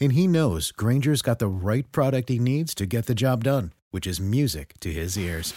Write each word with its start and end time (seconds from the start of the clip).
and 0.00 0.12
he 0.12 0.26
knows 0.26 0.72
Granger's 0.72 1.22
got 1.22 1.38
the 1.38 1.48
right 1.48 1.90
product 1.92 2.28
he 2.28 2.38
needs 2.38 2.74
to 2.74 2.86
get 2.86 3.06
the 3.06 3.14
job 3.14 3.44
done, 3.44 3.72
which 3.90 4.06
is 4.06 4.20
music 4.20 4.74
to 4.80 4.92
his 4.92 5.18
ears. 5.18 5.54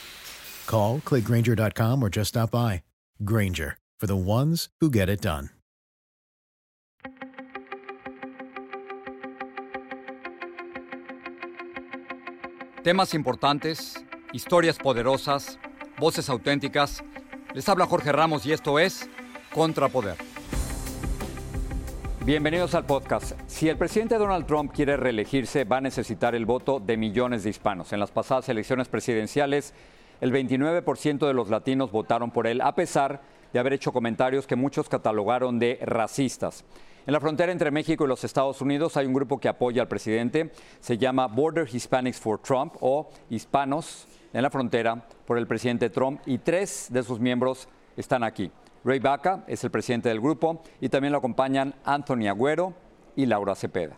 Call, 0.67 0.99
clickgranger.com, 0.99 2.03
or 2.03 2.09
just 2.09 2.29
stop 2.29 2.51
by. 2.51 2.83
Granger, 3.23 3.77
for 3.99 4.07
the 4.07 4.15
ones 4.15 4.69
who 4.79 4.89
get 4.89 5.09
it 5.09 5.21
done. 5.21 5.49
Temas 12.83 13.13
importantes, 13.13 14.03
historias 14.33 14.79
poderosas, 14.79 15.59
voces 15.99 16.29
auténticas. 16.29 17.03
Les 17.53 17.69
habla 17.69 17.85
Jorge 17.85 18.11
Ramos 18.11 18.43
y 18.45 18.53
esto 18.53 18.79
es 18.79 19.07
Contrapoder. 19.53 20.30
Bienvenidos 22.23 22.75
al 22.75 22.85
podcast. 22.85 23.31
Si 23.47 23.67
el 23.67 23.77
presidente 23.77 24.19
Donald 24.19 24.45
Trump 24.45 24.71
quiere 24.71 24.95
reelegirse, 24.95 25.63
va 25.63 25.77
a 25.77 25.81
necesitar 25.81 26.35
el 26.35 26.45
voto 26.45 26.79
de 26.79 26.95
millones 26.95 27.43
de 27.43 27.49
hispanos. 27.49 27.93
En 27.93 27.99
las 27.99 28.11
pasadas 28.11 28.47
elecciones 28.47 28.87
presidenciales, 28.89 29.73
el 30.21 30.31
29% 30.31 31.25
de 31.25 31.33
los 31.33 31.49
latinos 31.49 31.91
votaron 31.91 32.29
por 32.29 32.45
él, 32.45 32.61
a 32.61 32.75
pesar 32.75 33.23
de 33.51 33.57
haber 33.57 33.73
hecho 33.73 33.91
comentarios 33.91 34.45
que 34.45 34.55
muchos 34.55 34.87
catalogaron 34.87 35.57
de 35.57 35.79
racistas. 35.81 36.63
En 37.07 37.13
la 37.13 37.19
frontera 37.19 37.51
entre 37.51 37.71
México 37.71 38.05
y 38.05 38.07
los 38.07 38.23
Estados 38.23 38.61
Unidos 38.61 38.97
hay 38.97 39.07
un 39.07 39.15
grupo 39.15 39.39
que 39.39 39.49
apoya 39.49 39.81
al 39.81 39.87
presidente. 39.87 40.51
Se 40.79 40.99
llama 40.99 41.25
Border 41.25 41.67
Hispanics 41.67 42.19
for 42.19 42.37
Trump 42.39 42.75
o 42.81 43.09
Hispanos 43.31 44.07
en 44.31 44.43
la 44.43 44.51
frontera 44.51 45.07
por 45.25 45.39
el 45.39 45.47
presidente 45.47 45.89
Trump 45.89 46.21
y 46.27 46.37
tres 46.37 46.85
de 46.91 47.01
sus 47.01 47.19
miembros 47.19 47.67
están 47.97 48.23
aquí. 48.23 48.51
Ray 48.83 48.97
Baca 48.99 49.43
es 49.47 49.63
el 49.63 49.69
presidente 49.69 50.09
del 50.09 50.19
grupo 50.19 50.63
y 50.79 50.89
también 50.89 51.11
lo 51.11 51.19
acompañan 51.19 51.75
Anthony 51.85 52.27
Agüero 52.27 52.73
y 53.15 53.27
Laura 53.27 53.53
Cepeda. 53.53 53.95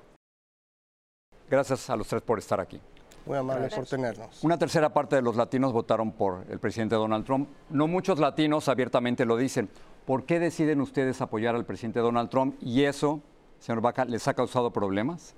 Gracias 1.50 1.90
a 1.90 1.96
los 1.96 2.08
tres 2.08 2.22
por 2.22 2.40
estar 2.40 2.60
aquí. 2.60 2.82
Muy 3.26 3.38
amable 3.38 3.70
por 3.70 3.86
tenernos. 3.86 4.44
Una 4.44 4.58
tercera 4.58 4.90
parte 4.94 5.16
de 5.16 5.22
los 5.22 5.38
latinos 5.38 5.72
votaron 5.72 6.12
por 6.12 6.46
el 6.50 6.60
presidente 6.60 6.96
Donald 6.96 7.26
Trump. 7.26 7.48
No 7.70 7.88
muchos 7.88 8.20
latinos 8.20 8.68
abiertamente 8.68 9.24
lo 9.24 9.38
dicen. 9.38 9.70
¿Por 10.06 10.26
qué 10.26 10.40
deciden 10.40 10.82
ustedes 10.82 11.22
apoyar 11.22 11.56
al 11.56 11.66
presidente 11.66 12.02
Donald 12.02 12.30
Trump? 12.30 12.58
¿Y 12.60 12.84
eso, 12.84 13.22
señor 13.60 13.82
Baca, 13.82 14.04
les 14.04 14.28
ha 14.28 14.34
causado 14.34 14.72
problemas? 14.74 15.36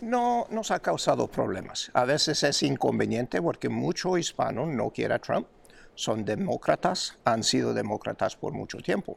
No 0.00 0.46
nos 0.50 0.72
ha 0.72 0.80
causado 0.80 1.28
problemas. 1.28 1.92
A 1.94 2.04
veces 2.04 2.42
es 2.42 2.64
inconveniente 2.64 3.40
porque 3.40 3.68
mucho 3.68 4.18
hispano 4.18 4.66
no 4.66 4.90
quiere 4.90 5.14
a 5.14 5.20
Trump 5.20 5.46
son 5.96 6.24
demócratas, 6.24 7.18
han 7.24 7.42
sido 7.42 7.74
demócratas 7.74 8.36
por 8.36 8.52
mucho 8.52 8.78
tiempo. 8.78 9.16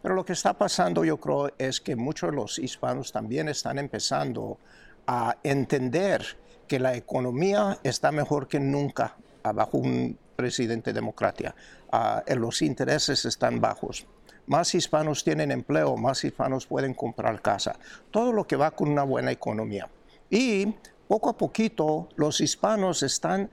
Pero 0.00 0.14
lo 0.14 0.24
que 0.24 0.32
está 0.32 0.54
pasando 0.54 1.04
yo 1.04 1.18
creo 1.18 1.52
es 1.58 1.80
que 1.80 1.94
muchos 1.94 2.30
de 2.30 2.36
los 2.36 2.58
hispanos 2.58 3.12
también 3.12 3.50
están 3.50 3.78
empezando 3.78 4.58
a 5.06 5.36
entender 5.42 6.24
que 6.66 6.78
la 6.78 6.94
economía 6.94 7.78
está 7.82 8.10
mejor 8.12 8.48
que 8.48 8.60
nunca 8.60 9.16
bajo 9.42 9.78
un 9.78 10.16
presidente 10.36 10.92
democrático. 10.92 11.52
Ah, 11.92 12.22
los 12.36 12.62
intereses 12.62 13.24
están 13.24 13.60
bajos. 13.60 14.06
Más 14.46 14.74
hispanos 14.74 15.22
tienen 15.22 15.50
empleo, 15.50 15.96
más 15.96 16.24
hispanos 16.24 16.66
pueden 16.66 16.94
comprar 16.94 17.42
casa. 17.42 17.76
Todo 18.10 18.32
lo 18.32 18.46
que 18.46 18.56
va 18.56 18.70
con 18.70 18.88
una 18.88 19.02
buena 19.02 19.30
economía. 19.30 19.88
Y 20.30 20.74
poco 21.06 21.28
a 21.28 21.36
poquito 21.36 22.08
los 22.16 22.40
hispanos 22.40 23.02
están 23.02 23.50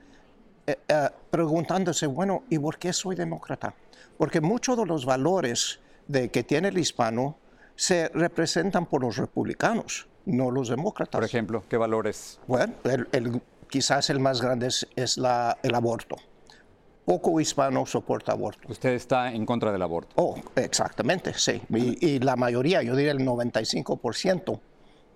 eh, 0.68 0.78
eh, 0.86 1.08
preguntándose, 1.30 2.06
bueno, 2.06 2.42
¿y 2.50 2.58
por 2.58 2.76
qué 2.76 2.92
soy 2.92 3.16
demócrata? 3.16 3.72
Porque 4.18 4.42
muchos 4.42 4.76
de 4.76 4.84
los 4.84 5.06
valores 5.06 5.80
de, 6.06 6.28
que 6.28 6.42
tiene 6.42 6.68
el 6.68 6.76
hispano 6.76 7.38
se 7.74 8.08
representan 8.08 8.84
por 8.84 9.00
los 9.00 9.16
republicanos, 9.16 10.08
no 10.26 10.50
los 10.50 10.68
demócratas. 10.68 11.20
Por 11.20 11.24
ejemplo, 11.24 11.64
¿qué 11.70 11.78
valores? 11.78 12.38
Bueno, 12.46 12.74
el, 12.84 13.40
quizás 13.70 14.10
el 14.10 14.20
más 14.20 14.42
grande 14.42 14.66
es, 14.66 15.16
la, 15.16 15.56
el 15.62 15.74
aborto. 15.74 16.16
Poco 17.06 17.40
hispano 17.40 17.86
soporta 17.86 18.32
aborto. 18.32 18.68
Usted 18.68 18.90
está 18.90 19.32
en 19.32 19.46
contra 19.46 19.72
del 19.72 19.80
aborto. 19.80 20.12
Oh, 20.16 20.36
exactamente, 20.56 21.32
sí. 21.32 21.62
Y, 21.70 22.06
y 22.06 22.18
la 22.18 22.36
mayoría, 22.36 22.82
yo 22.82 22.94
diría 22.94 23.12
el 23.12 23.20
95% 23.20 24.60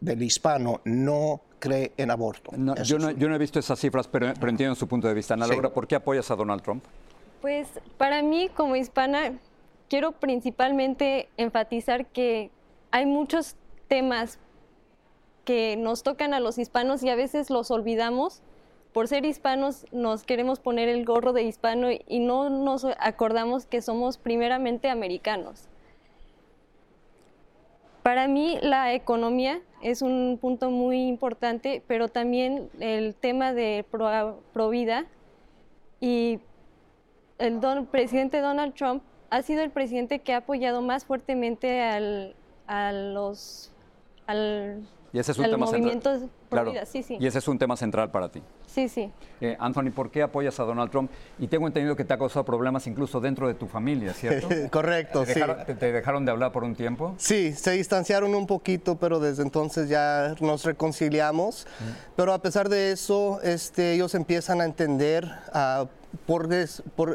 del 0.02 0.22
hispano 0.22 0.80
no 0.84 1.40
cree 1.58 1.92
en 1.96 2.10
aborto. 2.10 2.50
yo, 2.82 2.98
no, 2.98 3.08
he 3.08 3.38
visto 3.38 3.60
esas 3.60 3.78
cifras, 3.78 4.08
pero, 4.08 4.26
entiendo 4.28 4.74
su 4.74 4.88
punto 4.88 5.06
de 5.06 5.14
vista. 5.14 5.34
Ana 5.34 5.46
Laura, 5.46 5.72
¿por 5.72 5.86
qué 5.86 5.94
apoyas 5.94 6.30
a 6.30 6.36
Donald 6.36 6.60
Trump? 6.62 6.84
Pues 7.40 7.68
para 7.98 8.20
mí, 8.22 8.48
como 8.54 8.74
hispana, 8.74 9.38
quiero 9.88 10.12
principalmente 10.12 11.28
enfatizar 11.36 12.06
que 12.06 12.50
hay 12.90 13.06
muchos 13.06 13.54
temas 13.86 14.38
que 15.44 15.76
nos 15.76 16.02
tocan 16.02 16.34
a 16.34 16.40
los 16.40 16.58
hispanos 16.58 17.02
y 17.04 17.08
a 17.08 17.14
veces 17.14 17.48
los 17.48 17.70
olvidamos. 17.70 18.42
Por 18.92 19.08
ser 19.08 19.24
hispanos 19.24 19.86
nos 19.92 20.24
queremos 20.24 20.58
poner 20.58 20.88
el 20.88 21.04
gorro 21.04 21.32
de 21.32 21.44
hispano 21.44 21.88
y 21.90 22.19
no 22.19 22.50
nos 22.50 22.84
acordamos 22.98 23.66
que 23.66 23.82
somos 23.82 24.19
primeramente 24.19 24.90
americanos. 24.90 25.69
Para 28.12 28.28
mí 28.28 28.59
la 28.61 28.93
economía 28.93 29.62
es 29.81 30.03
un 30.03 30.37
punto 30.39 30.71
muy 30.71 31.09
importante, 31.09 31.83
pero 31.87 32.09
también 32.09 32.69
el 32.78 33.15
tema 33.15 33.55
de 33.55 33.87
pro, 33.91 34.69
vida 34.69 35.06
y 35.99 36.39
el 37.39 37.59
presidente 37.91 38.43
Donald 38.43 38.75
Trump 38.75 39.03
ha 39.31 39.41
sido 39.41 39.62
el 39.62 39.71
presidente 39.71 40.19
que 40.19 40.34
ha 40.34 40.37
apoyado 40.37 40.83
más 40.83 41.06
fuertemente 41.06 41.81
al, 41.81 42.37
a 42.67 42.93
los 42.93 43.73
al 44.27 44.87
y 45.12 45.19
ese 45.19 45.33
es 45.33 45.39
un 45.39 45.50
tema 45.50 45.67
central. 45.67 46.31
Y 47.09 47.27
ese 47.27 47.39
es 47.39 47.49
un 47.49 47.59
tema 47.59 47.77
central 47.77 48.11
para 48.11 48.31
ti. 48.31 48.43
Sí, 48.67 48.89
sí. 48.89 49.11
Eh, 49.41 49.56
Anthony, 49.61 49.91
¿por 49.95 50.11
qué 50.11 50.23
apoyas 50.23 50.59
a 50.59 50.65
Donald 50.65 50.91
Trump? 50.91 51.11
Y 51.39 51.49
tengo 51.49 51.67
entendido 51.67 51.95
que 51.97 52.05
te 52.05 52.15
ha 52.15 52.19
causado 52.19 52.45
problemas 52.45 52.87
incluso 52.87 53.21
dentro 53.21 53.47
de 53.47 53.55
tu 53.55 53.67
familia, 53.67 54.15
¿cierto? 54.15 54.49
Correcto, 54.71 55.25
¿Te 55.25 55.34
dejaron, 55.34 55.56
sí. 55.67 55.75
¿Te 55.75 55.93
dejaron 55.93 56.25
de 56.25 56.31
hablar 56.31 56.53
por 56.53 56.65
un 56.65 56.75
tiempo? 56.75 57.15
Sí, 57.19 57.53
se 57.53 57.73
distanciaron 57.73 58.34
un 58.34 58.47
poquito, 58.47 58.97
pero 58.97 59.21
desde 59.21 59.43
entonces 59.43 59.89
ya 59.89 60.34
nos 60.41 60.65
reconciliamos. 60.65 61.67
Pero 62.17 62.33
a 62.33 62.41
pesar 62.41 62.69
de 62.71 62.93
eso, 62.93 63.41
este, 63.43 63.93
ellos 63.93 64.15
empiezan 64.15 64.62
a 64.62 64.65
entender 64.65 65.31
a 65.53 65.87
por, 66.26 66.49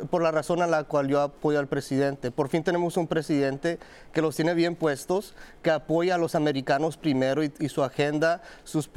por, 0.07 0.21
la 0.21 0.31
razón 0.31 0.61
a 0.61 0.67
la 0.67 0.83
cual 0.83 1.07
yo 1.07 1.21
apoyo 1.21 1.59
al 1.59 1.67
presidente. 1.67 2.31
Por 2.31 2.49
fin 2.49 2.63
tenemos 2.63 2.97
un 2.97 3.07
presidente 3.07 3.79
que 4.11 4.21
los 4.21 4.35
tiene 4.35 4.53
bien 4.53 4.75
puestos, 4.75 5.33
que 5.61 5.71
apoya 5.71 6.15
a 6.15 6.17
los 6.17 6.35
americanos 6.35 6.97
primero 6.97 7.43
y, 7.43 7.69
su 7.69 7.83
agenda, 7.83 8.41
sus, 8.63 8.89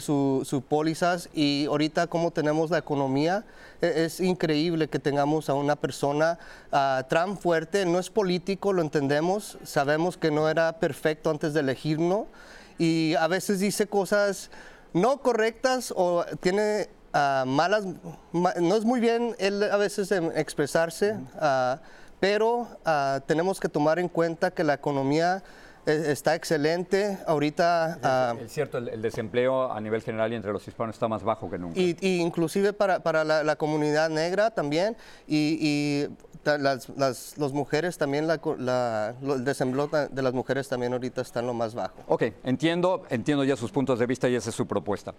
sus 0.00 0.62
pólizas. 0.68 1.28
Y 1.34 1.66
ahorita 1.66 2.06
como 2.06 2.30
tenemos 2.30 2.70
la 2.70 2.78
economía, 2.78 3.44
e, 3.82 4.04
es, 4.04 4.20
increíble 4.20 4.88
que 4.88 4.98
tengamos 4.98 5.48
a 5.48 5.54
una 5.54 5.76
persona 5.76 6.38
tan 7.08 7.36
fuerte, 7.36 7.84
no 7.86 7.98
es 7.98 8.10
político, 8.10 8.72
lo 8.72 8.82
entendemos, 8.82 9.58
sabemos 9.64 10.16
que 10.16 10.30
no 10.30 10.48
era 10.48 10.78
perfecto 10.78 11.30
antes 11.30 11.54
de 11.54 11.60
elegirnos 11.60 12.26
y 12.78 13.14
a 13.16 13.26
veces 13.26 13.60
dice 13.60 13.86
cosas 13.86 14.50
no 14.92 15.18
correctas 15.18 15.92
o 15.94 16.24
tiene 16.40 16.88
Ah, 17.12 17.44
malas, 17.46 17.84
no 18.32 18.76
es 18.76 18.84
muy 18.84 19.00
bien 19.00 19.34
él 19.38 19.62
a 19.62 19.76
veces 19.78 20.12
expresarse, 20.12 21.16
ah, 21.40 21.78
pero 22.20 22.68
ah, 22.84 23.20
tenemos 23.26 23.60
que 23.60 23.68
tomar 23.68 23.98
en 23.98 24.08
cuenta 24.08 24.50
que 24.50 24.62
la 24.62 24.74
economía 24.74 25.42
está 25.92 26.34
excelente. 26.34 27.18
Ahorita... 27.26 27.98
ah, 28.02 28.34
Es 28.40 28.52
cierto, 28.52 28.78
el, 28.78 28.88
el 28.88 29.02
desempleo 29.02 29.72
a 29.72 29.80
nivel 29.80 30.02
general 30.02 30.32
y 30.32 30.36
entre 30.36 30.52
los 30.52 30.66
hispanos 30.66 30.96
está 30.96 31.08
más 31.08 31.22
bajo 31.22 31.50
que 31.50 31.58
nunca. 31.58 31.78
y, 31.78 31.96
y 32.00 32.20
inclusive 32.20 32.72
para, 32.72 33.00
para 33.00 33.24
la, 33.24 33.42
la 33.42 33.56
comunidad 33.56 34.10
negra 34.10 34.50
también. 34.50 34.96
Y, 35.26 35.58
y 35.60 36.08
las, 36.44 36.88
las 36.96 37.36
los 37.36 37.52
mujeres 37.52 37.98
también, 37.98 38.26
la, 38.26 38.40
la- 38.58 39.14
el 39.22 39.44
desempleo 39.44 39.88
de 39.88 40.22
las 40.22 40.32
mujeres 40.32 40.68
también 40.68 40.92
ahorita 40.94 41.20
está 41.20 41.40
en 41.40 41.46
lo 41.46 41.52
más 41.54 41.74
bajo. 41.74 41.96
Ok, 42.06 42.22
entiendo, 42.44 43.04
entiendo 43.10 43.44
ya 43.44 43.56
sus 43.56 43.70
puntos 43.70 43.98
de 43.98 44.06
vista 44.06 44.28
y 44.28 44.34
esa 44.34 44.48
es 44.50 44.56
su 44.56 44.66
propuesta. 44.66 45.12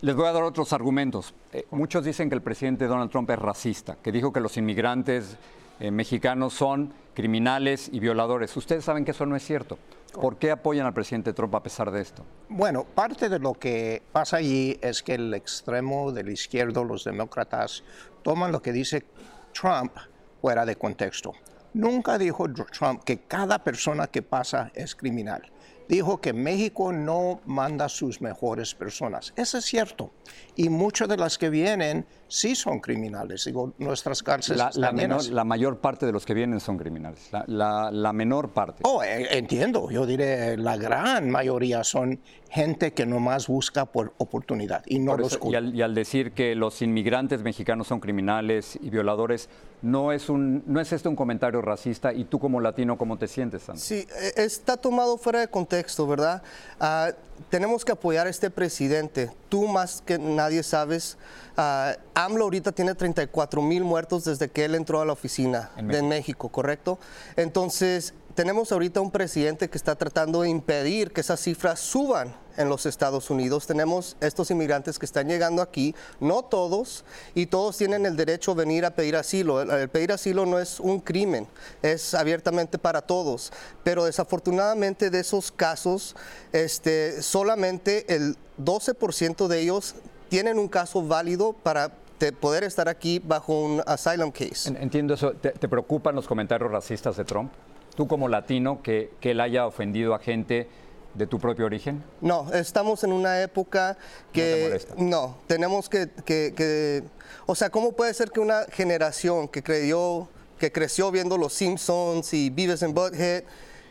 Les 0.00 0.14
voy 0.16 0.26
a 0.26 0.32
dar 0.32 0.42
otros 0.42 0.72
argumentos. 0.72 1.34
Eh, 1.52 1.66
muchos 1.70 2.04
dicen 2.04 2.28
que 2.28 2.34
el 2.34 2.42
presidente 2.42 2.86
Donald 2.86 3.10
Trump 3.10 3.30
es 3.30 3.38
racista, 3.38 3.96
que 4.02 4.10
dijo 4.10 4.32
que 4.32 4.40
los 4.40 4.56
inmigrantes 4.56 5.36
eh, 5.78 5.90
mexicanos 5.90 6.54
son 6.54 6.92
criminales 7.14 7.88
y 7.92 8.00
violadores. 8.00 8.56
Ustedes 8.56 8.84
saben 8.84 9.04
que 9.04 9.12
eso 9.12 9.24
no 9.26 9.36
es 9.36 9.44
cierto. 9.44 9.78
¿Por 10.20 10.38
qué 10.38 10.50
apoyan 10.50 10.86
al 10.86 10.94
presidente 10.94 11.32
Trump 11.32 11.54
a 11.54 11.62
pesar 11.62 11.90
de 11.90 12.00
esto? 12.00 12.24
Bueno, 12.48 12.84
parte 12.84 13.28
de 13.28 13.38
lo 13.38 13.54
que 13.54 14.02
pasa 14.12 14.38
allí 14.38 14.78
es 14.80 15.02
que 15.02 15.14
el 15.14 15.34
extremo 15.34 16.12
del 16.12 16.30
izquierdo, 16.30 16.84
los 16.84 17.04
demócratas, 17.04 17.84
toman 18.22 18.52
lo 18.52 18.62
que 18.62 18.72
dice 18.72 19.04
Trump 19.52 19.92
fuera 20.40 20.64
de 20.64 20.76
contexto. 20.76 21.32
Nunca 21.74 22.16
dijo 22.16 22.46
Trump 22.52 23.04
que 23.04 23.18
cada 23.18 23.58
persona 23.58 24.06
que 24.06 24.22
pasa 24.22 24.70
es 24.74 24.94
criminal. 24.94 25.42
Dijo 25.88 26.20
que 26.20 26.32
México 26.32 26.92
no 26.92 27.40
manda 27.46 27.88
sus 27.88 28.20
mejores 28.20 28.74
personas. 28.74 29.32
Eso 29.36 29.58
es 29.58 29.64
cierto. 29.64 30.10
Y 30.56 30.68
muchas 30.68 31.08
de 31.08 31.16
las 31.16 31.38
que 31.38 31.48
vienen 31.50 32.06
sí 32.28 32.54
son 32.56 32.80
criminales. 32.80 33.44
Digo, 33.44 33.72
nuestras 33.78 34.22
cárceles 34.22 34.58
La, 34.58 34.70
la 34.74 34.92
menor- 34.92 35.28
la 35.30 35.44
mayor 35.44 35.78
parte 35.78 36.06
de 36.06 36.12
los 36.12 36.24
que 36.26 36.34
vienen 36.34 36.58
son 36.60 36.76
criminales. 36.78 37.28
La, 37.30 37.44
la- 37.46 37.90
la 37.92 38.12
menor 38.12 38.50
parte. 38.50 38.82
Oh, 38.84 39.02
eh, 39.02 39.28
entiendo. 39.38 39.90
Yo 39.90 40.06
diré 40.06 40.56
la 40.56 40.76
gran 40.76 41.30
mayoría 41.30 41.84
son 41.84 42.20
gente 42.50 42.92
que 42.92 43.04
nomás 43.06 43.46
busca 43.48 43.84
por 43.86 44.14
oportunidad 44.18 44.82
y 44.86 44.98
no 44.98 45.12
Por 45.12 45.20
los 45.20 45.32
eso, 45.34 45.50
y, 45.50 45.54
al, 45.54 45.74
y 45.74 45.82
al 45.82 45.94
decir 45.94 46.32
que 46.32 46.54
los 46.54 46.80
inmigrantes 46.82 47.42
mexicanos 47.42 47.86
son 47.88 48.00
criminales 48.00 48.78
y 48.80 48.88
violadores, 48.90 49.48
no 49.82 50.10
es, 50.12 50.28
un, 50.30 50.62
no 50.66 50.80
es 50.80 50.92
este 50.92 51.08
un 51.08 51.16
comentario 51.16 51.60
racista. 51.60 52.12
¿Y 52.12 52.24
tú 52.24 52.38
como 52.40 52.60
latino 52.60 52.96
cómo 52.96 53.18
te 53.18 53.28
sientes, 53.28 53.62
Sandra? 53.62 53.84
Sí, 53.84 53.96
eh, 54.20 54.32
está 54.36 54.76
tomado 54.76 55.18
fuera 55.18 55.40
de 55.40 55.48
contexto, 55.48 55.75
¿verdad? 56.06 56.42
Ah, 56.80 57.12
tenemos 57.50 57.84
que 57.84 57.92
apoyar 57.92 58.26
a 58.26 58.30
este 58.30 58.50
presidente. 58.50 59.30
Tú 59.48 59.66
más 59.66 60.02
que 60.04 60.18
nadie 60.18 60.62
sabes, 60.62 61.18
ah, 61.56 61.96
AMLO 62.14 62.44
ahorita 62.44 62.72
tiene 62.72 62.94
34 62.94 63.62
mil 63.62 63.84
muertos 63.84 64.24
desde 64.24 64.48
que 64.48 64.64
él 64.64 64.74
entró 64.74 65.00
a 65.00 65.04
la 65.04 65.12
oficina 65.12 65.70
En 65.76 65.88
de 65.88 66.02
México, 66.02 66.48
¿correcto? 66.48 66.98
Entonces, 67.36 68.14
tenemos 68.36 68.70
ahorita 68.70 69.00
un 69.00 69.10
presidente 69.10 69.68
que 69.68 69.76
está 69.76 69.96
tratando 69.96 70.42
de 70.42 70.48
impedir 70.48 71.10
que 71.12 71.22
esas 71.22 71.40
cifras 71.40 71.80
suban 71.80 72.36
en 72.56 72.68
los 72.68 72.86
Estados 72.86 73.30
Unidos. 73.30 73.66
Tenemos 73.66 74.16
estos 74.20 74.50
inmigrantes 74.50 74.98
que 74.98 75.06
están 75.06 75.26
llegando 75.26 75.60
aquí, 75.62 75.94
no 76.20 76.42
todos, 76.44 77.04
y 77.34 77.46
todos 77.46 77.76
tienen 77.76 78.06
el 78.06 78.14
derecho 78.14 78.52
a 78.52 78.54
venir 78.54 78.84
a 78.84 78.90
pedir 78.94 79.16
asilo. 79.16 79.60
El, 79.60 79.70
el 79.70 79.88
pedir 79.88 80.12
asilo 80.12 80.46
no 80.46 80.58
es 80.60 80.78
un 80.78 81.00
crimen, 81.00 81.48
es 81.82 82.14
abiertamente 82.14 82.78
para 82.78 83.02
todos. 83.02 83.52
Pero 83.82 84.04
desafortunadamente 84.04 85.10
de 85.10 85.18
esos 85.20 85.50
casos, 85.50 86.14
este, 86.52 87.22
solamente 87.22 88.14
el 88.14 88.36
12% 88.62 89.48
de 89.48 89.60
ellos 89.60 89.94
tienen 90.28 90.58
un 90.58 90.68
caso 90.68 91.02
válido 91.02 91.52
para 91.54 91.90
te- 92.18 92.32
poder 92.32 92.64
estar 92.64 92.88
aquí 92.88 93.18
bajo 93.18 93.60
un 93.60 93.82
asylum 93.86 94.30
case. 94.30 94.68
En- 94.68 94.76
Entiendo 94.76 95.14
eso. 95.14 95.32
¿Te, 95.32 95.50
te 95.50 95.68
preocupan 95.68 96.14
los 96.14 96.26
comentarios 96.26 96.70
racistas 96.70 97.16
de 97.16 97.24
Trump? 97.24 97.52
Tú 97.96 98.06
como 98.06 98.28
latino, 98.28 98.82
que, 98.82 99.10
que 99.20 99.30
él 99.32 99.40
haya 99.40 99.66
ofendido 99.66 100.14
a 100.14 100.18
gente 100.18 100.68
de 101.14 101.26
tu 101.26 101.38
propio 101.38 101.64
origen. 101.64 102.04
No, 102.20 102.52
estamos 102.52 103.02
en 103.04 103.10
una 103.12 103.40
época 103.40 103.96
que 104.32 104.64
molesta? 104.64 104.94
no, 104.98 105.38
tenemos 105.46 105.88
que, 105.88 106.10
que- 106.26 106.52
que- 106.54 107.02
o 107.46 107.54
sea, 107.54 107.70
¿cómo 107.70 107.92
puede 107.92 108.12
ser 108.12 108.30
que 108.30 108.40
una 108.40 108.64
generación 108.70 109.48
que 109.48 109.62
creyó, 109.62 110.28
que 110.58 110.70
creció 110.70 111.10
viendo 111.10 111.38
los 111.38 111.54
Simpsons 111.54 112.34
y 112.34 112.50
Beavis 112.50 112.82
and 112.82 112.94
Butthead, 112.94 113.44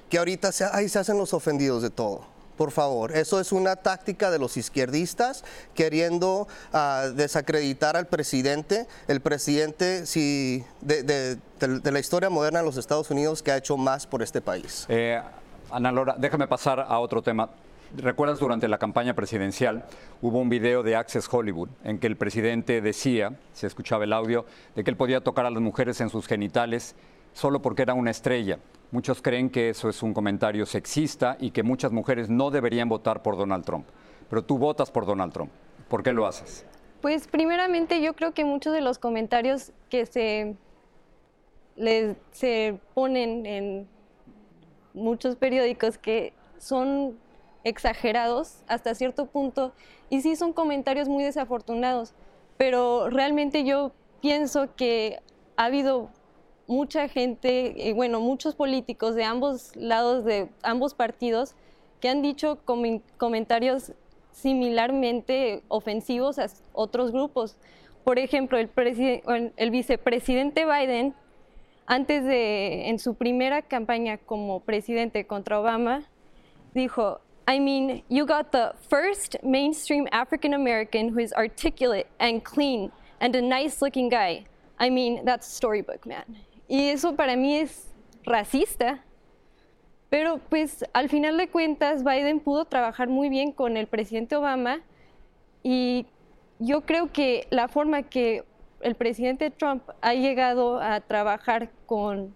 que 0.08 0.20
ahorita 0.20 0.52
se, 0.52 0.66
ay, 0.72 0.88
se 0.88 1.00
hacen 1.00 1.18
los 1.18 1.34
ofendidos 1.34 1.82
de 1.82 1.90
todo? 1.90 2.26
Por 2.58 2.72
favor, 2.72 3.12
eso 3.16 3.40
es 3.40 3.52
una 3.52 3.76
táctica 3.76 4.32
de 4.32 4.40
los 4.40 4.58
izquierdistas 4.58 5.44
queriendo 5.74 6.48
ah, 6.74 7.08
desacreditar 7.14 7.98
al 7.98 8.08
presidente, 8.08 8.88
el 9.08 9.22
presidente 9.22 10.06
si, 10.06 10.64
de 10.82 11.40
la 11.92 12.00
historia 12.00 12.30
moderna 12.30 12.60
de 12.60 12.66
los 12.66 12.78
Estados 12.78 13.12
Unidos 13.12 13.44
que 13.44 13.52
ha 13.52 13.58
hecho 13.58 13.78
más 13.78 14.08
por 14.08 14.22
este 14.22 14.42
país. 14.42 14.86
Eh, 14.90 15.22
Ana 15.72 15.92
Laura, 15.92 16.16
déjame 16.18 16.48
pasar 16.48 16.80
a 16.80 17.00
otro 17.00 17.22
tema. 17.22 17.50
¿Recuerdas 17.98 18.40
durante 18.40 18.68
la 18.68 18.78
campaña 18.78 19.14
presidencial 19.14 19.86
hubo 20.22 20.40
un 20.40 20.50
video 20.50 20.84
de 20.84 20.96
Access 20.96 21.30
Hollywood 21.32 21.70
en 21.84 22.00
que 22.00 22.08
el 22.08 22.18
presidente 22.18 22.82
decía, 22.82 23.34
se 23.54 23.68
escuchaba 23.68 24.04
el 24.04 24.14
audio, 24.14 24.46
de 24.76 24.84
que 24.84 24.90
él 24.90 24.98
podía 24.98 25.22
tocar 25.22 25.46
a 25.46 25.50
las 25.50 25.62
mujeres 25.62 26.02
en 26.02 26.10
sus 26.10 26.28
genitales 26.28 26.96
solo 27.36 27.62
porque 27.62 27.84
era 27.84 27.94
una 27.94 28.12
estrella? 28.12 28.58
Muchos 28.92 29.22
creen 29.22 29.50
que 29.50 29.70
eso 29.70 29.90
es 29.90 30.02
un 30.02 30.14
comentario 30.14 30.66
sexista 30.66 31.38
y 31.40 31.52
que 31.52 31.64
muchas 31.64 31.92
mujeres 31.92 32.30
no 32.30 32.50
deberían 32.50 32.88
votar 32.88 33.22
por 33.22 33.38
Donald 33.38 33.66
Trump. 33.66 33.86
Pero 34.30 34.44
tú 34.44 34.58
votas 34.58 34.90
por 34.90 35.06
Donald 35.06 35.34
Trump. 35.34 35.52
¿Por 35.90 36.02
qué 36.02 36.14
lo 36.14 36.26
haces? 36.26 36.66
Pues 37.02 37.28
primeramente 37.28 38.02
yo 38.02 38.16
creo 38.16 38.34
que 38.34 38.46
muchos 38.46 38.74
de 38.74 38.82
los 38.82 38.98
comentarios 38.98 39.74
que 39.90 40.06
se, 40.06 40.56
se 42.32 42.80
ponen 42.94 43.46
en 43.46 43.88
muchos 44.94 45.36
periódicos 45.36 45.98
que 45.98 46.34
son 46.58 47.18
exagerados 47.66 48.64
hasta 48.68 48.96
cierto 48.96 49.26
punto 49.26 49.74
y 50.10 50.22
sí 50.22 50.38
son 50.38 50.54
comentarios 50.54 51.10
muy 51.10 51.24
desafortunados, 51.24 52.14
pero 52.58 53.10
realmente 53.10 53.66
yo 53.66 53.92
pienso 54.22 54.74
que 54.76 55.20
ha 55.58 55.66
habido 55.66 56.10
mucha 56.68 57.08
gente, 57.08 57.90
eh, 57.90 57.94
bueno, 57.94 58.20
muchos 58.20 58.56
políticos 58.56 59.16
de 59.16 59.24
ambos 59.24 59.76
lados, 59.76 60.26
de 60.26 60.50
ambos 60.64 60.94
partidos, 60.94 61.56
que 62.02 62.10
han 62.10 62.22
dicho 62.22 62.58
comen- 62.66 63.02
comentarios 63.18 63.92
similarmente 64.32 65.64
ofensivos 65.68 66.40
a 66.40 66.48
otros 66.74 67.12
grupos. 67.12 67.56
Por 68.04 68.20
ejemplo, 68.20 68.58
el- 68.58 68.70
el 69.58 69.72
vicepresidente 69.72 70.66
Biden, 70.66 71.14
antes 71.88 72.24
de, 72.24 72.90
en 72.90 73.00
su 73.00 73.16
primera 73.16 73.62
campaña 73.62 74.18
como 74.18 74.60
presidente 74.60 75.26
contra 75.26 75.60
Obama, 75.60 76.04
dijo, 76.74 77.20
I 77.48 77.60
mean, 77.60 78.04
you 78.10 78.26
got 78.26 78.52
the 78.52 78.72
first 78.90 79.36
mainstream 79.44 80.08
African 80.12 80.54
American 80.54 81.10
who 81.10 81.20
is 81.20 81.32
articulate 81.34 82.08
and 82.20 82.42
clean 82.44 82.92
and 83.20 83.36
a 83.36 83.42
nice 83.42 83.82
looking 83.84 84.10
guy. 84.10 84.46
I 84.80 84.90
mean, 84.90 85.24
that's 85.26 85.46
storybook, 85.48 86.06
man. 86.06 86.24
Y 86.68 86.90
eso 86.90 87.16
para 87.16 87.36
mí 87.36 87.56
es 87.56 87.94
racista. 88.24 89.04
Pero 90.10 90.40
pues 90.50 90.86
al 90.94 91.10
final 91.10 91.38
de 91.38 91.50
cuentas 91.50 92.04
Biden 92.04 92.40
pudo 92.40 92.66
trabajar 92.66 93.10
muy 93.10 93.30
bien 93.30 93.52
con 93.52 93.76
el 93.76 93.88
presidente 93.88 94.36
Obama 94.36 94.82
y 95.64 96.06
yo 96.60 96.82
creo 96.82 97.12
que 97.12 97.48
la 97.50 97.68
forma 97.68 98.04
que 98.04 98.44
el 98.82 98.96
presidente 98.96 99.50
Trump 99.50 99.84
ha 100.02 100.14
llegado 100.14 100.80
a 100.80 101.02
trabajar 101.02 101.72
con 101.86 102.34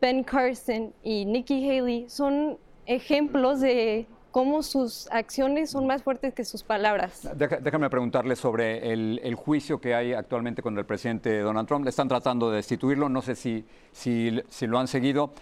Ben 0.00 0.22
Carson 0.22 0.94
y 1.02 1.24
Nikki 1.24 1.68
Haley 1.68 2.08
son 2.08 2.56
ejemplos 2.86 3.60
de 3.60 4.06
cómo 4.38 4.62
sus 4.62 5.08
acciones 5.10 5.70
son 5.70 5.88
más 5.88 6.04
fuertes 6.04 6.32
que 6.32 6.44
sus 6.44 6.62
palabras. 6.62 7.28
Deja- 7.34 7.56
déjame 7.56 7.90
preguntarle 7.90 8.36
sobre 8.36 8.92
el, 8.92 9.20
el 9.24 9.34
juicio 9.34 9.80
que 9.80 9.96
hay 9.96 10.12
actualmente 10.12 10.62
contra 10.62 10.78
el 10.78 10.86
presidente 10.86 11.40
Donald 11.40 11.66
Trump. 11.66 11.82
Le 11.82 11.90
están 11.90 12.06
tratando 12.06 12.48
de 12.48 12.58
destituirlo, 12.58 13.08
no 13.08 13.20
sé 13.20 13.34
si, 13.34 13.66
si, 13.90 14.40
si 14.48 14.68
lo 14.68 14.78
han 14.78 14.86
seguido. 14.86 15.32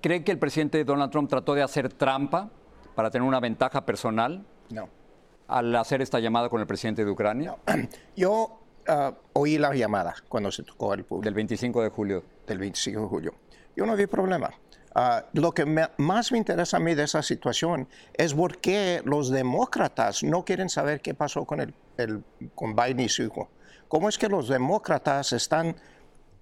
¿Cree 0.00 0.24
que 0.24 0.32
el 0.32 0.38
presidente 0.38 0.82
Donald 0.82 1.10
Trump 1.12 1.28
trató 1.28 1.54
de 1.54 1.60
hacer 1.62 1.92
trampa 1.92 2.48
para 2.94 3.10
tener 3.10 3.28
una 3.28 3.38
ventaja 3.38 3.84
personal 3.84 4.46
No. 4.70 4.88
al 5.48 5.76
hacer 5.76 6.00
esta 6.00 6.20
llamada 6.20 6.48
con 6.48 6.62
el 6.62 6.66
presidente 6.66 7.04
de 7.04 7.10
Ucrania 7.10 7.54
Yo 8.16 8.60
ah, 8.88 9.12
oí 9.34 9.58
la 9.58 9.74
llamada 9.74 10.14
cuando 10.26 10.50
se 10.50 10.62
tocó 10.62 10.94
el 10.94 11.04
público 11.04 11.24
del 11.26 11.34
25 11.34 11.82
de 11.82 11.88
julio? 11.90 12.24
del 12.46 12.56
25 12.60 13.00
de 13.02 13.06
julio. 13.06 13.34
Yo 13.76 13.84
no 13.84 13.94
vi 13.94 14.06
problema. 14.06 14.48
Ah, 15.00 15.24
lo 15.32 15.52
que 15.52 15.64
más 15.96 16.32
me 16.32 16.38
interesa 16.38 16.78
a 16.78 16.80
mí 16.80 16.92
de 16.96 17.04
esa 17.04 17.22
situación 17.22 17.88
es 18.14 18.34
por 18.34 18.58
qué 18.58 19.00
los 19.04 19.30
demócratas 19.30 20.24
no 20.24 20.44
quieren 20.44 20.68
saber 20.68 21.00
qué 21.00 21.14
pasó 21.14 21.44
con, 21.44 21.60
el, 21.60 21.72
el- 21.96 22.24
con 22.56 22.74
Biden 22.74 22.98
y 23.00 23.08
su 23.08 23.22
hijo. 23.22 23.48
¿Cómo 23.86 24.08
es 24.08 24.18
que 24.18 24.28
los 24.28 24.48
demócratas 24.48 25.32
están 25.32 25.76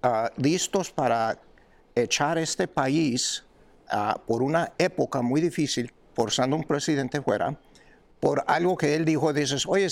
ah, 0.01 0.31
listos 0.37 0.89
para 0.91 1.37
echar 1.93 2.39
este 2.39 2.67
país 2.67 3.45
ah, 3.89 4.19
por 4.25 4.41
una 4.41 4.71
época 4.79 5.21
muy 5.21 5.39
difícil, 5.39 5.93
forzando 6.15 6.55
un 6.55 6.63
presidente 6.63 7.21
fuera, 7.21 7.55
por 8.19 8.43
algo 8.47 8.75
que 8.75 8.95
él 8.95 9.05
dijo? 9.05 9.33
Dices, 9.33 9.67
oye, 9.67 9.87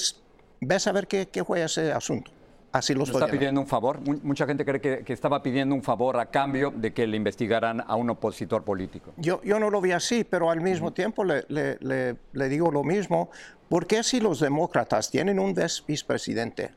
ves 0.60 0.88
a 0.88 0.92
ver 0.92 1.08
qué 1.08 1.44
fue 1.46 1.62
ese 1.64 1.92
asunto. 1.92 2.32
Así 2.76 2.94
lo 2.94 3.04
estoy 3.04 3.22
Está 3.22 3.32
pidiendo 3.32 3.62
un 3.62 3.68
favor. 3.68 4.02
Mu- 4.02 4.20
Mucha 4.24 4.46
gente 4.46 4.66
cree 4.66 4.82
que, 4.82 5.04
que 5.06 5.14
estaba 5.14 5.42
pidiendo 5.42 5.74
un 5.74 5.82
favor 5.82 6.20
a 6.20 6.26
cambio 6.26 6.74
de 6.76 6.94
que 6.94 7.08
le 7.08 7.16
investigaran 7.16 7.82
a 7.88 7.96
un 7.96 8.10
opositor 8.10 8.64
político. 8.66 9.14
Yo, 9.16 9.42
yo 9.44 9.60
no 9.62 9.70
lo 9.70 9.80
vi 9.80 9.94
así, 9.94 10.26
pero 10.26 10.52
al 10.52 10.60
mismo 10.60 10.92
tiempo 10.92 11.24
le, 11.24 11.46
le- 11.48 11.78
le- 11.80 12.18
le 12.34 12.50
digo 12.50 12.70
lo 12.72 12.84
mismo. 12.84 13.30
¿Por 13.70 13.88
qué 13.88 14.04
si 14.04 14.20
los 14.20 14.42
demócratas 14.42 15.10
tienen 15.10 15.40
un 15.40 15.54
vice- 15.56 15.84
vicepresidente 15.88 16.72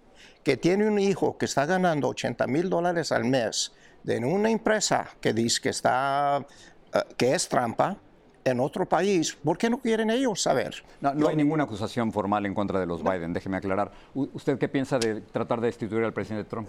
que 0.44 0.56
tiene 0.56 0.86
un 0.88 1.00
hijo 1.00 1.36
que 1.36 1.46
está 1.46 1.66
ganando 1.66 2.06
80 2.08 2.46
mil 2.46 2.70
dólares 2.70 3.10
al 3.10 3.24
mes 3.24 3.72
de 4.04 4.18
una 4.24 4.50
empresa 4.50 5.08
que 5.20 5.32
dice 5.32 5.60
que, 5.60 5.70
está, 5.70 6.46
eh, 6.94 6.98
que 7.16 7.34
es 7.34 7.48
trampa 7.48 7.96
en 8.44 8.60
otro 8.60 8.86
país, 8.86 9.36
¿por 9.42 9.58
qué 9.58 9.68
no 9.68 9.78
quieren 9.78 10.10
ellos 10.10 10.42
saber? 10.42 10.82
No, 11.00 11.12
no 11.14 11.28
hay 11.28 11.36
ninguna 11.36 11.64
acusación 11.64 12.12
formal 12.12 12.46
en 12.46 12.54
contra 12.54 12.80
de 12.80 12.86
los 12.86 13.02
Biden, 13.02 13.32
déjeme 13.32 13.58
aclarar. 13.58 13.92
¿Usted 14.14 14.58
qué 14.58 14.68
piensa 14.68 14.98
de 14.98 15.20
tratar 15.20 15.60
de 15.60 15.66
destituir 15.66 16.04
al 16.04 16.12
presidente 16.12 16.48
Trump? 16.48 16.68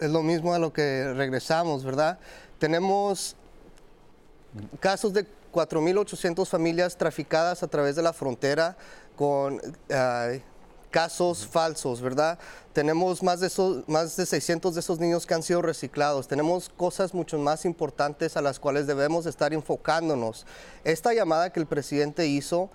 es 0.00 0.10
lo 0.10 0.22
mismo 0.22 0.54
a 0.54 0.58
lo 0.58 0.72
que 0.72 1.12
regresamos, 1.14 1.84
¿verdad? 1.84 2.18
Tenemos 2.58 3.36
casos 4.80 5.12
de 5.12 5.26
4.800 5.52 6.46
familias 6.46 6.96
traficadas 6.96 7.62
a 7.62 7.68
través 7.68 7.96
de 7.96 8.02
la 8.02 8.12
frontera 8.12 8.76
con 9.16 9.60
casos 10.90 11.46
falsos, 11.46 12.00
¿verdad? 12.00 12.38
Tenemos 12.72 13.22
más 13.22 13.40
de, 13.40 13.48
esos, 13.48 13.88
más 13.88 14.16
de 14.16 14.26
600 14.26 14.74
de 14.74 14.80
esos 14.80 14.98
niños 14.98 15.26
que 15.26 15.34
han 15.34 15.42
sido 15.42 15.62
reciclados. 15.62 16.28
Tenemos 16.28 16.68
cosas 16.68 17.14
mucho 17.14 17.38
más 17.38 17.64
importantes 17.64 18.36
a 18.36 18.42
las 18.42 18.58
cuales 18.58 18.86
debemos 18.86 19.26
estar 19.26 19.52
enfocándonos. 19.52 20.46
Esta 20.84 21.12
llamada 21.12 21.52
que 21.52 21.60
el 21.60 21.66
presidente 21.66 22.26
hizo 22.26 22.70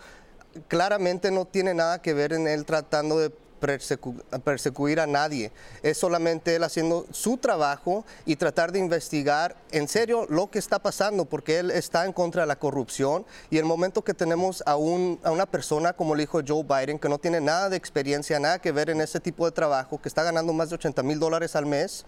claramente 0.68 1.32
no 1.32 1.46
tiene 1.46 1.74
nada 1.74 2.02
que 2.02 2.14
ver 2.14 2.34
en 2.34 2.48
él 2.48 2.66
tratando 2.66 3.18
de 3.18 3.32
persecu- 3.64 4.22
perseguir 4.44 5.00
a 5.00 5.08
nadie. 5.08 5.52
Es 5.82 5.98
solamente 5.98 6.56
él 6.56 6.64
haciendo 6.64 7.06
su 7.12 7.38
trabajo 7.38 8.06
y 8.26 8.36
tratar 8.36 8.72
de 8.74 8.80
investigar 8.80 9.56
en 9.72 9.88
serio 9.88 10.26
lo 10.30 10.50
que 10.52 10.60
está 10.60 10.80
pasando, 10.80 11.26
porque 11.26 11.60
él 11.60 11.72
está 11.72 12.06
en 12.06 12.12
contra 12.14 12.42
de 12.44 12.48
la 12.48 12.58
corrupción. 12.58 13.26
Y 13.50 13.58
el 13.58 13.66
momento 13.66 14.04
que 14.04 14.14
tenemos 14.14 14.62
a, 14.66 14.76
un- 14.76 15.20
a 15.24 15.32
una 15.32 15.46
persona 15.46 15.94
como 15.94 16.14
el 16.16 16.22
hijo 16.22 16.42
de 16.42 16.52
Joe 16.54 16.64
Biden, 16.64 17.00
que 17.00 17.08
no 17.10 17.18
tiene 17.18 17.40
nada 17.40 17.70
de 17.70 17.78
experiencia, 17.78 18.40
nada 18.40 18.60
que 18.60 18.72
ver 18.72 18.90
en 18.90 19.00
ese 19.02 19.20
tipo 19.20 19.46
de 19.46 19.52
trabajo, 19.52 20.02
que 20.02 20.10
está 20.10 20.24
ganando 20.24 20.52
más 20.54 20.70
de 20.70 20.76
80 20.76 21.02
mil 21.04 21.20
dólares 21.20 21.56
al 21.56 21.66
mes, 21.66 22.06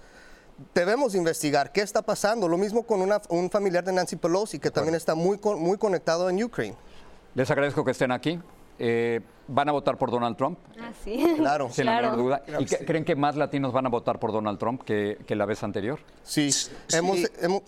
debemos 0.74 1.16
investigar 1.16 1.72
qué 1.72 1.82
está 1.82 2.02
pasando. 2.02 2.48
Lo 2.48 2.58
mismo 2.58 2.84
con 2.84 3.02
una- 3.02 3.22
un 3.30 3.50
familiar 3.50 3.84
de 3.84 3.94
Nancy 3.94 4.16
Pelosi, 4.18 4.60
que 4.60 4.72
también 4.72 4.96
está 4.96 5.16
muy, 5.16 5.40
muy 5.58 5.78
conectado 5.78 6.30
en 6.30 6.44
Ukraine. 6.44 6.76
Les 7.34 7.50
agradezco 7.52 7.84
que 7.84 7.92
estén 7.92 8.12
aquí. 8.12 8.40
Eh, 8.80 9.22
¿Van 9.48 9.70
a 9.70 9.72
votar 9.74 9.98
por 9.98 10.10
Donald 10.10 10.36
Trump? 10.38 10.58
Ah, 10.80 10.92
sí. 11.04 11.24
Claro. 11.38 11.70
Sin 11.72 11.86
la 11.86 11.98
menor 11.98 12.12
Claro. 12.16 12.24
duda. 12.24 12.44
¿Y 12.60 12.66
qué- 12.66 12.84
creen 12.86 13.06
que 13.06 13.16
más 13.16 13.36
latinos 13.36 13.72
van 13.74 13.86
a 13.86 13.90
votar 13.90 14.20
por 14.20 14.32
Donald 14.32 14.58
Trump 14.58 14.82
que, 14.84 15.20
que 15.28 15.36
la 15.36 15.46
vez 15.46 15.64
anterior? 15.64 16.00
Sí, 16.24 16.52
Sí. 16.52 16.72
hemos, 16.94 17.18
hemos- 17.42 17.62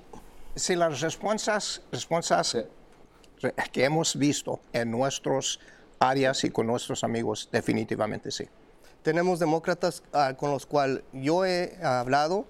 Si 0.56 0.76
las 0.76 1.02
respuestas, 1.02 1.84
respuestas 1.92 2.58
re- 3.42 3.54
que 3.72 3.84
hemos 3.86 4.16
visto 4.18 4.60
en 4.74 4.90
nuestras 4.90 5.60
áreas 6.00 6.44
y 6.44 6.50
con 6.50 6.66
nuestros 6.66 7.04
amigos, 7.04 7.48
definitivamente 7.52 8.32
sí. 8.32 8.46
tenemos 9.04 9.38
demócratas 9.40 10.04
ah, 10.14 10.34
con 10.36 10.50
los 10.52 10.66
cuales 10.66 11.04
yo 11.14 11.46
he 11.46 11.78
hablado 11.84 12.46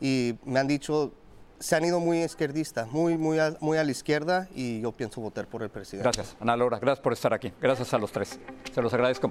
y 0.00 0.34
me 0.44 0.58
han 0.58 0.66
dicho, 0.66 1.12
se 1.60 1.76
han 1.76 1.84
ido 1.84 2.00
muy 2.00 2.22
izquierdistas, 2.22 2.90
muy, 2.90 3.18
muy, 3.18 3.38
a, 3.38 3.56
muy 3.60 3.76
a 3.78 3.84
la 3.84 3.90
izquierda 3.90 4.48
y 4.54 4.80
yo 4.80 4.92
pienso 4.92 5.20
votar 5.20 5.46
por 5.46 5.62
el 5.62 5.68
presidente. 5.68 6.04
Gracias, 6.04 6.36
Ana 6.40 6.56
Laura. 6.56 6.78
Gracias 6.78 7.02
por 7.02 7.12
estar 7.12 7.32
aquí. 7.34 7.52
Gracias 7.60 7.92
a 7.94 7.98
los 7.98 8.10
tres. 8.10 8.40
Se 8.72 8.82
los 8.82 8.92
agradezco. 8.94 9.30